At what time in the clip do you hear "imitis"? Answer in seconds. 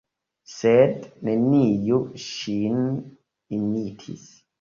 3.59-4.25